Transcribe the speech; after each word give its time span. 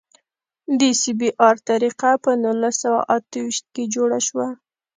د 0.79 0.81
سی 1.01 1.11
بي 1.19 1.29
ار 1.47 1.55
طریقه 1.69 2.11
په 2.23 2.31
نولس 2.43 2.75
سوه 2.83 3.01
اته 3.15 3.37
ویشت 3.45 3.65
کې 3.73 3.83
جوړه 3.95 4.19
شوه 4.27 4.47